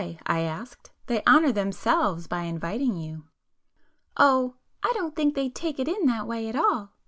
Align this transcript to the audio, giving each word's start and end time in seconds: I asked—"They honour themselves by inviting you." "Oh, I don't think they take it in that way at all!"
I 0.25 0.39
asked—"They 0.41 1.21
honour 1.27 1.51
themselves 1.51 2.25
by 2.25 2.45
inviting 2.45 2.95
you." 2.97 3.25
"Oh, 4.17 4.55
I 4.81 4.91
don't 4.95 5.15
think 5.15 5.35
they 5.35 5.47
take 5.47 5.79
it 5.79 5.87
in 5.87 6.07
that 6.07 6.25
way 6.25 6.49
at 6.49 6.55
all!" 6.55 6.93